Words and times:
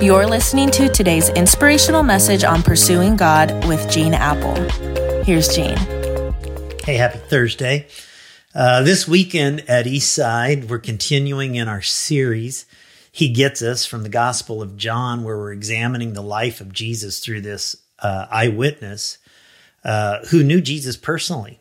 You're 0.00 0.26
listening 0.26 0.70
to 0.70 0.88
today's 0.88 1.28
inspirational 1.28 2.02
message 2.02 2.42
on 2.42 2.62
pursuing 2.62 3.16
God 3.16 3.66
with 3.68 3.90
Gene 3.90 4.14
Appel. 4.14 4.54
Here's 5.24 5.54
Gene. 5.54 5.76
Hey, 6.84 6.94
happy 6.94 7.18
Thursday. 7.18 7.86
Uh, 8.54 8.82
this 8.82 9.06
weekend 9.06 9.60
at 9.68 9.84
Eastside, 9.84 10.68
we're 10.68 10.78
continuing 10.78 11.54
in 11.54 11.68
our 11.68 11.82
series, 11.82 12.64
He 13.12 13.28
Gets 13.28 13.60
Us 13.60 13.84
from 13.84 14.02
the 14.02 14.08
Gospel 14.08 14.62
of 14.62 14.78
John, 14.78 15.22
where 15.22 15.36
we're 15.36 15.52
examining 15.52 16.14
the 16.14 16.22
life 16.22 16.62
of 16.62 16.72
Jesus 16.72 17.20
through 17.20 17.42
this 17.42 17.76
uh, 17.98 18.24
eyewitness 18.30 19.18
uh, 19.84 20.24
who 20.30 20.42
knew 20.42 20.62
Jesus 20.62 20.96
personally. 20.96 21.59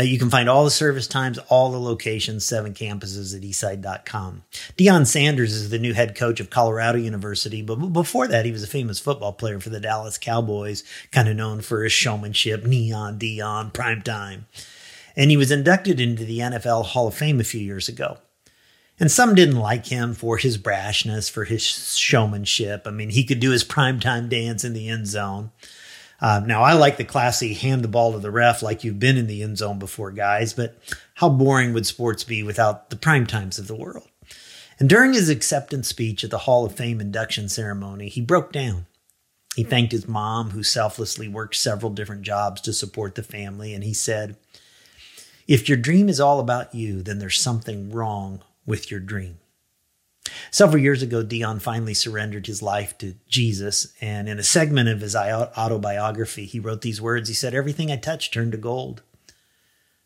Uh, 0.00 0.02
you 0.02 0.18
can 0.18 0.30
find 0.30 0.48
all 0.48 0.64
the 0.64 0.70
service 0.70 1.06
times, 1.06 1.38
all 1.48 1.70
the 1.70 1.78
locations, 1.78 2.46
seven 2.46 2.72
campuses 2.72 3.36
at 3.36 3.42
eastside.com. 3.42 4.42
Deion 4.78 5.06
Sanders 5.06 5.52
is 5.52 5.68
the 5.68 5.78
new 5.78 5.92
head 5.92 6.14
coach 6.14 6.40
of 6.40 6.48
Colorado 6.48 6.96
University, 6.96 7.60
but 7.60 7.76
before 7.76 8.26
that, 8.26 8.46
he 8.46 8.52
was 8.52 8.62
a 8.62 8.68
famous 8.68 8.98
football 8.98 9.34
player 9.34 9.60
for 9.60 9.68
the 9.68 9.80
Dallas 9.80 10.16
Cowboys, 10.16 10.84
kind 11.12 11.28
of 11.28 11.36
known 11.36 11.60
for 11.60 11.84
his 11.84 11.92
showmanship, 11.92 12.64
neon, 12.64 13.18
Deion, 13.18 13.74
prime 13.74 14.00
time. 14.00 14.46
And 15.16 15.30
he 15.30 15.36
was 15.36 15.50
inducted 15.50 16.00
into 16.00 16.24
the 16.24 16.38
NFL 16.38 16.86
Hall 16.86 17.08
of 17.08 17.14
Fame 17.14 17.38
a 17.38 17.44
few 17.44 17.60
years 17.60 17.86
ago. 17.88 18.18
And 18.98 19.10
some 19.10 19.34
didn't 19.34 19.56
like 19.56 19.86
him 19.86 20.14
for 20.14 20.38
his 20.38 20.56
brashness, 20.56 21.30
for 21.30 21.44
his 21.44 21.96
showmanship. 21.96 22.86
I 22.86 22.90
mean, 22.90 23.10
he 23.10 23.24
could 23.24 23.40
do 23.40 23.50
his 23.50 23.64
primetime 23.64 24.30
dance 24.30 24.64
in 24.64 24.72
the 24.72 24.88
end 24.88 25.08
zone. 25.08 25.50
Uh, 26.20 26.42
now, 26.44 26.62
I 26.62 26.74
like 26.74 26.98
the 26.98 27.04
classy 27.04 27.54
hand 27.54 27.82
the 27.82 27.88
ball 27.88 28.12
to 28.12 28.18
the 28.18 28.30
ref 28.30 28.62
like 28.62 28.84
you've 28.84 28.98
been 28.98 29.16
in 29.16 29.26
the 29.26 29.42
end 29.42 29.58
zone 29.58 29.78
before, 29.78 30.10
guys, 30.10 30.52
but 30.52 30.76
how 31.14 31.30
boring 31.30 31.72
would 31.72 31.86
sports 31.86 32.24
be 32.24 32.42
without 32.42 32.90
the 32.90 32.96
prime 32.96 33.26
times 33.26 33.58
of 33.58 33.66
the 33.66 33.74
world? 33.74 34.08
And 34.78 34.88
during 34.88 35.12
his 35.14 35.28
acceptance 35.28 35.88
speech 35.88 36.22
at 36.24 36.30
the 36.30 36.38
Hall 36.38 36.64
of 36.64 36.74
Fame 36.74 37.00
induction 37.00 37.48
ceremony, 37.48 38.08
he 38.08 38.20
broke 38.20 38.52
down. 38.52 38.86
He 39.56 39.64
thanked 39.64 39.92
his 39.92 40.06
mom, 40.06 40.50
who 40.50 40.62
selflessly 40.62 41.26
worked 41.26 41.56
several 41.56 41.90
different 41.90 42.22
jobs 42.22 42.60
to 42.62 42.72
support 42.72 43.14
the 43.14 43.22
family, 43.22 43.74
and 43.74 43.82
he 43.82 43.92
said, 43.92 44.36
If 45.48 45.68
your 45.68 45.76
dream 45.76 46.08
is 46.08 46.20
all 46.20 46.38
about 46.38 46.74
you, 46.74 47.02
then 47.02 47.18
there's 47.18 47.38
something 47.38 47.90
wrong 47.90 48.42
with 48.64 48.90
your 48.90 49.00
dream. 49.00 49.38
Several 50.50 50.82
years 50.82 51.02
ago, 51.02 51.24
Deion 51.24 51.60
finally 51.60 51.94
surrendered 51.94 52.46
his 52.46 52.62
life 52.62 52.96
to 52.98 53.14
Jesus. 53.28 53.92
And 54.00 54.28
in 54.28 54.38
a 54.38 54.44
segment 54.44 54.88
of 54.88 55.00
his 55.00 55.16
autobiography, 55.16 56.44
he 56.44 56.60
wrote 56.60 56.82
these 56.82 57.00
words 57.00 57.28
He 57.28 57.34
said, 57.34 57.54
Everything 57.54 57.90
I 57.90 57.96
touched 57.96 58.34
turned 58.34 58.52
to 58.52 58.58
gold. 58.58 59.02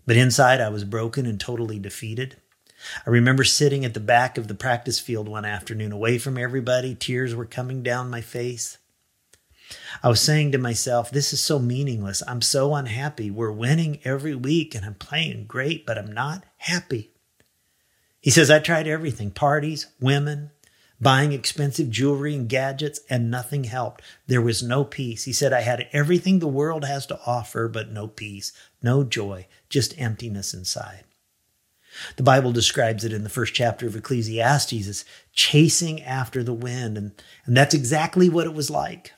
But 0.06 0.16
inside, 0.16 0.60
I 0.60 0.68
was 0.68 0.84
broken 0.84 1.26
and 1.26 1.40
totally 1.40 1.78
defeated. 1.78 2.36
I 3.06 3.10
remember 3.10 3.44
sitting 3.44 3.84
at 3.84 3.94
the 3.94 4.00
back 4.00 4.36
of 4.36 4.48
the 4.48 4.54
practice 4.54 5.00
field 5.00 5.28
one 5.28 5.46
afternoon, 5.46 5.92
away 5.92 6.18
from 6.18 6.36
everybody. 6.36 6.94
Tears 6.94 7.34
were 7.34 7.46
coming 7.46 7.82
down 7.82 8.10
my 8.10 8.20
face. 8.20 8.76
I 10.02 10.08
was 10.08 10.20
saying 10.20 10.52
to 10.52 10.58
myself, 10.58 11.10
This 11.10 11.32
is 11.32 11.40
so 11.40 11.58
meaningless. 11.58 12.22
I'm 12.28 12.42
so 12.42 12.74
unhappy. 12.74 13.30
We're 13.30 13.50
winning 13.50 14.00
every 14.04 14.34
week 14.34 14.74
and 14.74 14.84
I'm 14.84 14.94
playing 14.94 15.46
great, 15.46 15.86
but 15.86 15.96
I'm 15.96 16.12
not 16.12 16.44
happy. 16.58 17.13
He 18.24 18.30
says, 18.30 18.50
I 18.50 18.58
tried 18.58 18.88
everything 18.88 19.30
parties, 19.30 19.88
women, 20.00 20.50
buying 20.98 21.32
expensive 21.32 21.90
jewelry 21.90 22.34
and 22.34 22.48
gadgets, 22.48 23.00
and 23.10 23.30
nothing 23.30 23.64
helped. 23.64 24.00
There 24.26 24.40
was 24.40 24.62
no 24.62 24.82
peace. 24.82 25.24
He 25.24 25.32
said, 25.34 25.52
I 25.52 25.60
had 25.60 25.88
everything 25.92 26.38
the 26.38 26.48
world 26.48 26.86
has 26.86 27.04
to 27.08 27.20
offer, 27.26 27.68
but 27.68 27.92
no 27.92 28.08
peace, 28.08 28.54
no 28.82 29.04
joy, 29.04 29.46
just 29.68 30.00
emptiness 30.00 30.54
inside. 30.54 31.04
The 32.16 32.22
Bible 32.22 32.50
describes 32.50 33.04
it 33.04 33.12
in 33.12 33.24
the 33.24 33.28
first 33.28 33.52
chapter 33.52 33.86
of 33.86 33.94
Ecclesiastes 33.94 34.88
as 34.88 35.04
chasing 35.34 36.02
after 36.02 36.42
the 36.42 36.54
wind, 36.54 36.96
and, 36.96 37.12
and 37.44 37.54
that's 37.54 37.74
exactly 37.74 38.30
what 38.30 38.46
it 38.46 38.54
was 38.54 38.70
like. 38.70 39.12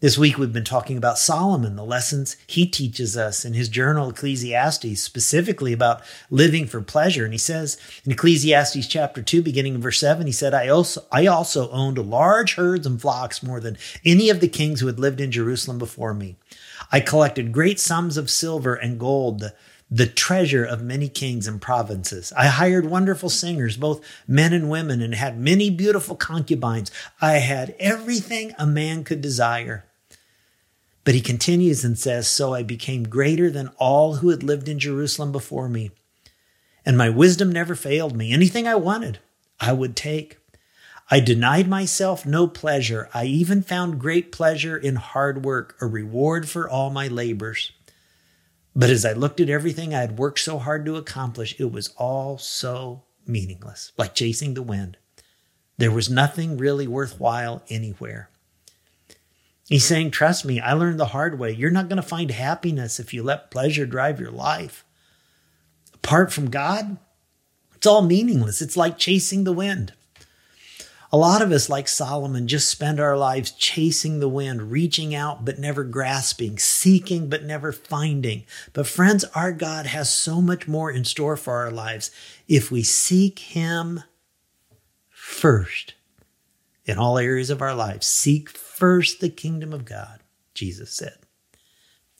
This 0.00 0.18
week, 0.18 0.36
we've 0.36 0.52
been 0.52 0.62
talking 0.62 0.98
about 0.98 1.18
Solomon, 1.18 1.74
the 1.74 1.82
lessons 1.82 2.36
he 2.46 2.66
teaches 2.66 3.16
us 3.16 3.46
in 3.46 3.54
his 3.54 3.70
journal, 3.70 4.10
Ecclesiastes, 4.10 5.00
specifically 5.00 5.72
about 5.72 6.02
living 6.28 6.66
for 6.66 6.82
pleasure. 6.82 7.24
And 7.24 7.32
he 7.32 7.38
says 7.38 7.78
in 8.04 8.12
Ecclesiastes 8.12 8.86
chapter 8.88 9.22
2, 9.22 9.40
beginning 9.40 9.74
in 9.74 9.80
verse 9.80 9.98
7, 9.98 10.26
he 10.26 10.34
said, 10.34 10.52
I 10.52 10.68
also, 10.68 11.06
I 11.10 11.26
also 11.26 11.70
owned 11.70 11.96
large 11.96 12.56
herds 12.56 12.86
and 12.86 13.00
flocks 13.00 13.42
more 13.42 13.58
than 13.58 13.78
any 14.04 14.28
of 14.28 14.40
the 14.40 14.48
kings 14.48 14.80
who 14.80 14.86
had 14.86 15.00
lived 15.00 15.18
in 15.18 15.32
Jerusalem 15.32 15.78
before 15.78 16.12
me. 16.12 16.36
I 16.92 17.00
collected 17.00 17.50
great 17.50 17.80
sums 17.80 18.18
of 18.18 18.28
silver 18.28 18.74
and 18.74 19.00
gold 19.00 19.50
the 19.90 20.06
treasure 20.06 20.64
of 20.64 20.82
many 20.82 21.08
kings 21.08 21.46
and 21.46 21.60
provinces. 21.60 22.32
I 22.36 22.46
hired 22.46 22.86
wonderful 22.86 23.30
singers, 23.30 23.76
both 23.76 24.04
men 24.26 24.52
and 24.52 24.68
women, 24.68 25.00
and 25.00 25.14
had 25.14 25.38
many 25.38 25.70
beautiful 25.70 26.16
concubines. 26.16 26.90
I 27.20 27.34
had 27.34 27.76
everything 27.78 28.52
a 28.58 28.66
man 28.66 29.04
could 29.04 29.20
desire. 29.20 29.84
But 31.04 31.14
he 31.14 31.20
continues 31.20 31.84
and 31.84 31.96
says, 31.96 32.26
So 32.26 32.52
I 32.52 32.64
became 32.64 33.04
greater 33.04 33.48
than 33.48 33.70
all 33.78 34.16
who 34.16 34.30
had 34.30 34.42
lived 34.42 34.68
in 34.68 34.80
Jerusalem 34.80 35.30
before 35.30 35.68
me. 35.68 35.92
And 36.84 36.98
my 36.98 37.08
wisdom 37.08 37.52
never 37.52 37.76
failed 37.76 38.16
me. 38.16 38.32
Anything 38.32 38.66
I 38.66 38.74
wanted, 38.74 39.20
I 39.60 39.72
would 39.72 39.94
take. 39.94 40.38
I 41.08 41.20
denied 41.20 41.68
myself 41.68 42.26
no 42.26 42.48
pleasure. 42.48 43.08
I 43.14 43.26
even 43.26 43.62
found 43.62 44.00
great 44.00 44.32
pleasure 44.32 44.76
in 44.76 44.96
hard 44.96 45.44
work, 45.44 45.76
a 45.80 45.86
reward 45.86 46.48
for 46.48 46.68
all 46.68 46.90
my 46.90 47.06
labors. 47.06 47.70
But 48.78 48.90
as 48.90 49.06
I 49.06 49.14
looked 49.14 49.40
at 49.40 49.48
everything 49.48 49.94
I 49.94 50.02
had 50.02 50.18
worked 50.18 50.40
so 50.40 50.58
hard 50.58 50.84
to 50.84 50.96
accomplish, 50.96 51.58
it 51.58 51.72
was 51.72 51.94
all 51.96 52.36
so 52.36 53.04
meaningless, 53.26 53.92
like 53.96 54.14
chasing 54.14 54.52
the 54.52 54.62
wind. 54.62 54.98
There 55.78 55.90
was 55.90 56.10
nothing 56.10 56.58
really 56.58 56.86
worthwhile 56.86 57.62
anywhere. 57.70 58.28
He's 59.66 59.86
saying, 59.86 60.10
Trust 60.10 60.44
me, 60.44 60.60
I 60.60 60.74
learned 60.74 61.00
the 61.00 61.06
hard 61.06 61.38
way. 61.38 61.52
You're 61.52 61.70
not 61.70 61.88
going 61.88 61.96
to 61.96 62.06
find 62.06 62.30
happiness 62.30 63.00
if 63.00 63.14
you 63.14 63.22
let 63.22 63.50
pleasure 63.50 63.86
drive 63.86 64.20
your 64.20 64.30
life. 64.30 64.84
Apart 65.94 66.30
from 66.30 66.50
God, 66.50 66.98
it's 67.74 67.86
all 67.86 68.02
meaningless. 68.02 68.60
It's 68.60 68.76
like 68.76 68.98
chasing 68.98 69.44
the 69.44 69.52
wind. 69.52 69.94
A 71.12 71.16
lot 71.16 71.40
of 71.40 71.52
us, 71.52 71.68
like 71.68 71.86
Solomon, 71.86 72.48
just 72.48 72.68
spend 72.68 72.98
our 72.98 73.16
lives 73.16 73.52
chasing 73.52 74.18
the 74.18 74.28
wind, 74.28 74.70
reaching 74.72 75.14
out 75.14 75.44
but 75.44 75.58
never 75.58 75.84
grasping, 75.84 76.58
seeking 76.58 77.28
but 77.28 77.44
never 77.44 77.70
finding. 77.70 78.44
But, 78.72 78.88
friends, 78.88 79.24
our 79.34 79.52
God 79.52 79.86
has 79.86 80.12
so 80.12 80.40
much 80.40 80.66
more 80.66 80.90
in 80.90 81.04
store 81.04 81.36
for 81.36 81.54
our 81.54 81.70
lives 81.70 82.10
if 82.48 82.70
we 82.70 82.82
seek 82.82 83.38
Him 83.38 84.02
first 85.10 85.94
in 86.84 86.98
all 86.98 87.18
areas 87.18 87.50
of 87.50 87.62
our 87.62 87.74
lives. 87.74 88.06
Seek 88.06 88.50
first 88.50 89.20
the 89.20 89.28
kingdom 89.28 89.72
of 89.72 89.84
God, 89.84 90.20
Jesus 90.54 90.92
said, 90.92 91.18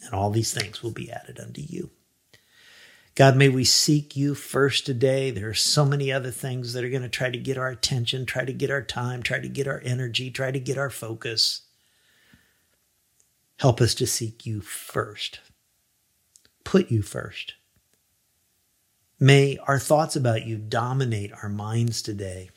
and 0.00 0.14
all 0.14 0.30
these 0.30 0.54
things 0.54 0.82
will 0.82 0.92
be 0.92 1.10
added 1.10 1.40
unto 1.40 1.60
you. 1.60 1.90
God, 3.16 3.34
may 3.34 3.48
we 3.48 3.64
seek 3.64 4.14
you 4.14 4.34
first 4.34 4.84
today. 4.84 5.30
There 5.30 5.48
are 5.48 5.54
so 5.54 5.86
many 5.86 6.12
other 6.12 6.30
things 6.30 6.74
that 6.74 6.84
are 6.84 6.90
going 6.90 7.00
to 7.00 7.08
try 7.08 7.30
to 7.30 7.38
get 7.38 7.56
our 7.56 7.70
attention, 7.70 8.26
try 8.26 8.44
to 8.44 8.52
get 8.52 8.70
our 8.70 8.82
time, 8.82 9.22
try 9.22 9.40
to 9.40 9.48
get 9.48 9.66
our 9.66 9.80
energy, 9.86 10.30
try 10.30 10.50
to 10.50 10.60
get 10.60 10.76
our 10.76 10.90
focus. 10.90 11.62
Help 13.58 13.80
us 13.80 13.94
to 13.94 14.06
seek 14.06 14.44
you 14.44 14.60
first. 14.60 15.40
Put 16.62 16.90
you 16.90 17.00
first. 17.00 17.54
May 19.18 19.56
our 19.66 19.78
thoughts 19.78 20.14
about 20.14 20.44
you 20.44 20.58
dominate 20.58 21.32
our 21.42 21.48
minds 21.48 22.02
today 22.02 22.50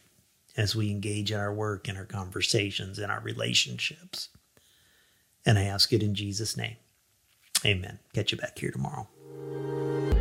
as 0.57 0.75
we 0.75 0.91
engage 0.91 1.31
in 1.31 1.39
our 1.39 1.53
work, 1.53 1.87
in 1.87 1.95
our 1.95 2.03
conversations, 2.03 2.99
in 2.99 3.09
our 3.09 3.21
relationships. 3.21 4.27
And 5.45 5.57
I 5.57 5.63
ask 5.63 5.93
it 5.93 6.03
in 6.03 6.15
Jesus' 6.15 6.57
name. 6.57 6.75
Amen. 7.65 7.99
Catch 8.13 8.33
you 8.33 8.37
back 8.37 8.59
here 8.59 8.71
tomorrow. 8.71 9.07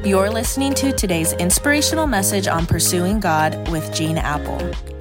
You're 0.05 0.31
listening 0.31 0.75
to 0.75 0.93
today's 0.93 1.33
inspirational 1.35 2.07
message 2.07 2.47
on 2.47 2.67
pursuing 2.67 3.19
God 3.19 3.69
with 3.69 3.93
Gene 3.93 4.17
Appel. 4.17 4.98